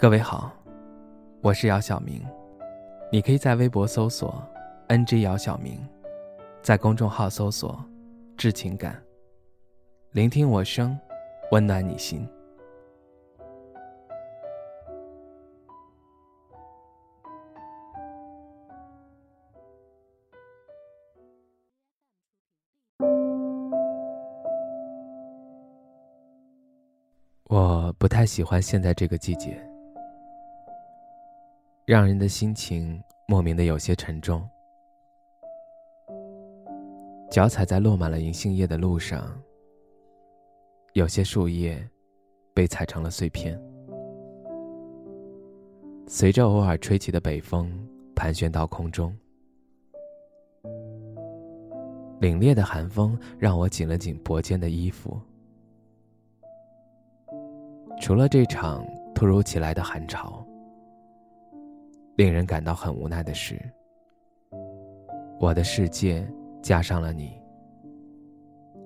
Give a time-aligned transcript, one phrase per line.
[0.00, 0.52] 各位好，
[1.40, 2.24] 我是姚晓明，
[3.10, 4.40] 你可以在微博搜索
[4.86, 5.76] “ng 姚晓明”，
[6.62, 7.84] 在公众号搜索
[8.38, 9.02] “致情感”，
[10.14, 10.96] 聆听我声，
[11.50, 12.24] 温暖你心。
[27.48, 29.67] 我不太喜欢现在这个季节。
[31.88, 34.46] 让人的心情莫名的有些沉重，
[37.30, 39.34] 脚踩在落满了银杏叶的路上，
[40.92, 41.82] 有些树叶
[42.52, 43.58] 被踩成了碎片，
[46.06, 47.72] 随着偶尔吹起的北风
[48.14, 49.16] 盘旋到空中。
[52.20, 55.18] 凛冽的寒风让我紧了紧脖间的衣服，
[57.98, 60.44] 除了这场突如其来的寒潮。
[62.18, 63.56] 令人感到很无奈的是，
[65.38, 66.28] 我的世界
[66.60, 67.40] 加上了你，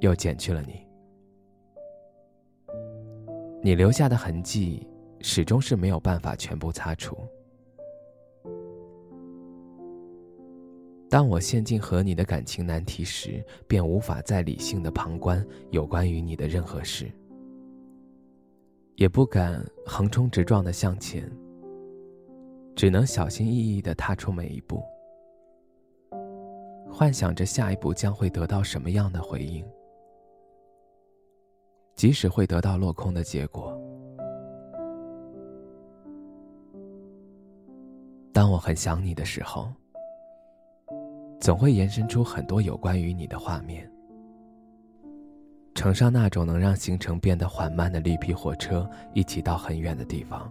[0.00, 0.88] 又减去了你。
[3.62, 4.88] 你留下的痕迹
[5.20, 7.18] 始终是没有办法全部擦除。
[11.10, 17.12] 当我陷进和你的感情难题时，便无法再理性的旁观有关于你的任何事，
[18.96, 21.30] 也不敢横冲直撞的向前。
[22.78, 24.80] 只能小心翼翼的踏出每一步，
[26.88, 29.66] 幻想着下一步将会得到什么样的回应。
[31.96, 33.76] 即使会得到落空的结果，
[38.32, 39.72] 当我很想你的时候，
[41.40, 43.90] 总会延伸出很多有关于你的画面，
[45.74, 50.48] 乘上那种能让行程变得缓慢的绿皮火车，一起到很远的地方。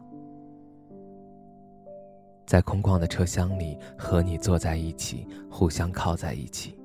[2.48, 6.80] 在空旷的车厢里，和你坐在一起，互相靠在一起，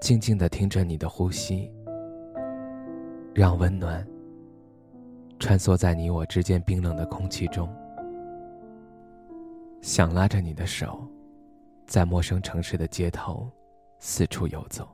[0.00, 1.70] 静静的听着你的呼吸，
[3.34, 4.04] 让温暖
[5.38, 7.68] 穿梭在你我之间冰冷的空气中。
[9.82, 11.06] 想拉着你的手，
[11.86, 13.46] 在陌生城市的街头
[13.98, 14.88] 四处游走，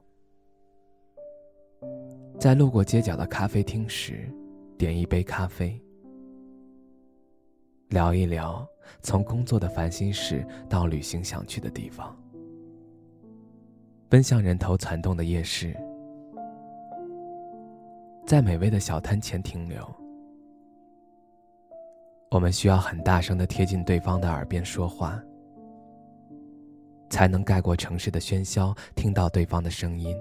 [2.36, 4.28] 在路过街角的咖啡厅时，
[4.76, 5.80] 点一杯咖啡。
[7.92, 8.66] 聊一聊
[9.02, 12.16] 从工作的烦心事到旅行想去的地方，
[14.08, 15.76] 奔向人头攒动的夜市，
[18.26, 19.86] 在美味的小摊前停留。
[22.30, 25.22] 我们需要很大声的贴近对方的耳边说话，
[27.10, 30.16] 才能盖过城市的喧嚣，听到对方的声音。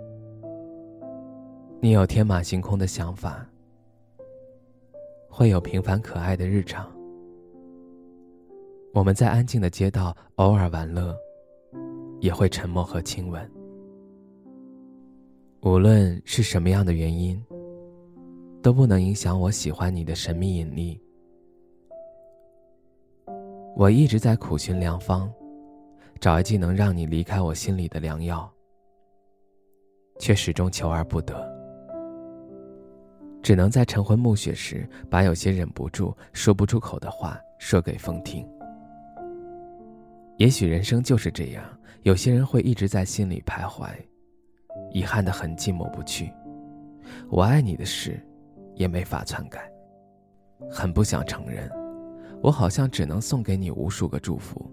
[1.79, 3.47] 你有天马行空的想法，
[5.29, 6.85] 会有平凡可爱的日常。
[8.93, 11.17] 我们在安静的街道偶尔玩乐，
[12.19, 13.49] 也会沉默和亲吻。
[15.61, 17.41] 无论是什么样的原因，
[18.61, 21.01] 都不能影响我喜欢你的神秘引力。
[23.77, 25.31] 我一直在苦寻良方，
[26.19, 28.51] 找一剂能让你离开我心里的良药，
[30.19, 31.49] 却始终求而不得。
[33.41, 38.45] 只能在晨昏暮雪时，把有些忍不住说不出口的话说给风听。
[40.37, 41.63] 也许人生就是这样，
[42.03, 43.89] 有些人会一直在心里徘徊，
[44.91, 46.31] 遗憾的痕迹抹不去。
[47.29, 48.19] 我爱你的事，
[48.75, 49.71] 也没法篡改。
[50.69, 51.69] 很不想承认，
[52.41, 54.71] 我好像只能送给你无数个祝福，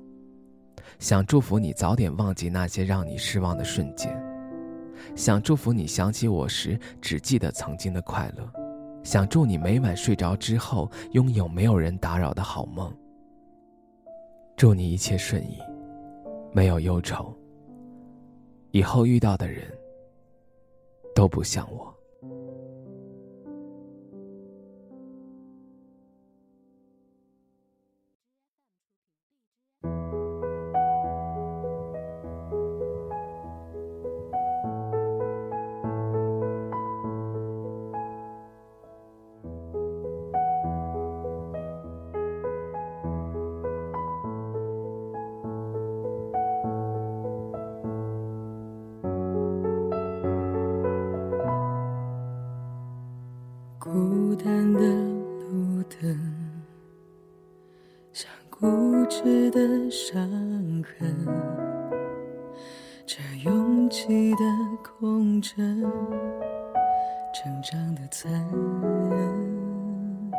[0.99, 4.17] 想祝福你早点忘记那些让你失望的瞬间，
[5.15, 8.51] 想祝福你想起我时只记得曾经的快乐，
[9.03, 12.95] 想祝你每晚睡着之后拥有没有人打扰的好梦。
[14.59, 15.57] 祝你一切顺意，
[16.53, 17.33] 没有忧愁。
[18.73, 19.63] 以后遇到的人，
[21.15, 21.95] 都不像我。
[58.69, 60.21] 固执的伤
[60.85, 61.27] 痕，
[63.07, 64.39] 这拥挤的
[64.83, 65.81] 空城，
[67.33, 68.31] 成长的残
[69.09, 70.31] 忍。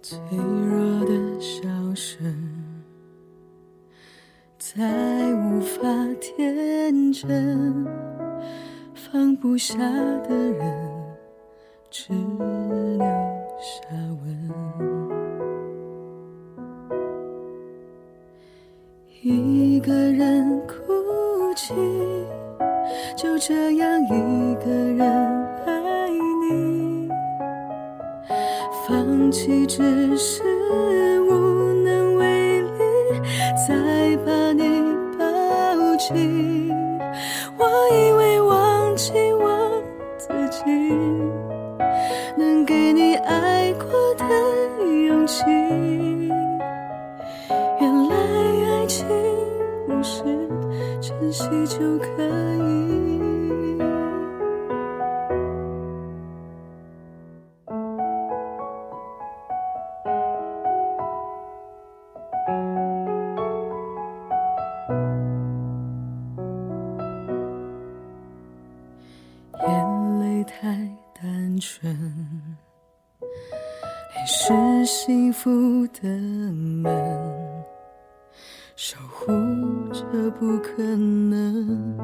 [0.00, 2.24] 脆弱的笑声，
[4.56, 5.80] 再无法
[6.20, 7.84] 天真，
[8.94, 10.92] 放不下的人，
[11.90, 12.12] 只
[19.26, 20.74] 一个人哭
[21.56, 21.72] 泣，
[23.16, 25.00] 就这样一个人
[25.64, 26.10] 爱
[26.42, 27.08] 你。
[28.86, 30.42] 放弃只是
[31.22, 32.68] 无能为力，
[33.66, 34.82] 再把你
[35.18, 36.70] 抱紧。
[37.56, 37.64] 我
[37.96, 39.82] 以为忘记我
[40.18, 40.70] 自己，
[42.36, 44.26] 能给你爱过的
[45.06, 45.42] 勇气。
[51.20, 52.06] 珍惜就可
[52.56, 52.84] 以。
[69.66, 70.76] 眼泪太
[71.14, 71.96] 单纯，
[74.26, 75.50] 是幸福
[75.88, 76.92] 的门，
[78.76, 79.30] 守护
[79.92, 81.96] 着不可能，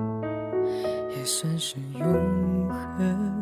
[1.10, 3.40] 也算是永恒。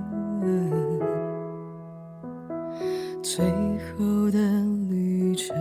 [3.23, 4.39] 最后的
[4.89, 5.55] 旅程，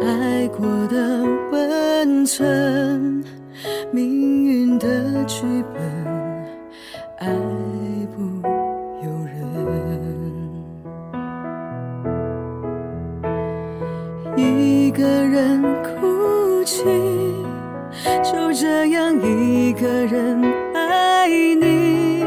[0.00, 3.24] 爱过的温存。
[3.92, 5.82] 命运的剧本，
[7.18, 7.36] 爱
[18.30, 20.40] 就这样一个人
[20.72, 22.24] 爱你。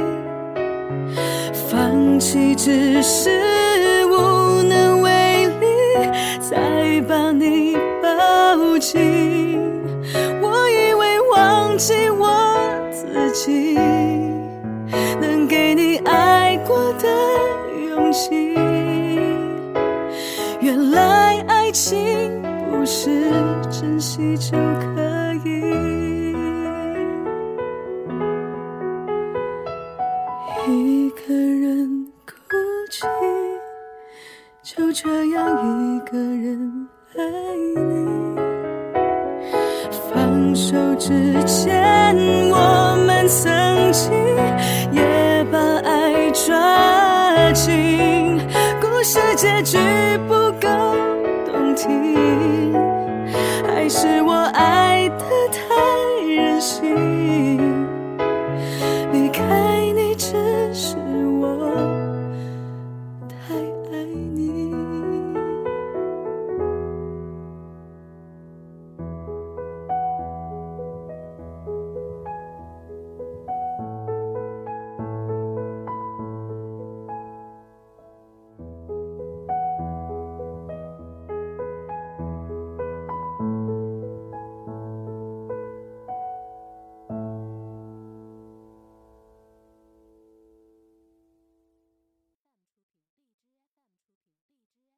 [1.69, 5.65] 放弃只是无能为力，
[6.39, 9.61] 再把你抱紧。
[10.41, 12.27] 我以为忘记我
[12.91, 13.75] 自己，
[15.21, 17.07] 能给你爱过的
[17.89, 18.55] 勇气。
[20.59, 23.09] 原来爱情不是
[23.69, 24.92] 珍惜就可
[30.93, 32.55] 一个人哭
[32.91, 33.07] 泣，
[34.61, 36.87] 就这样一个人
[37.17, 37.19] 爱
[37.81, 38.37] 你。
[40.07, 42.15] 放手之前，
[42.51, 44.13] 我们曾经
[44.91, 48.39] 也把爱抓紧。
[48.79, 49.79] 故事结局
[50.27, 50.69] 不够
[51.47, 52.71] 动听，
[53.65, 55.59] 还是我爱的太
[56.27, 56.95] 任性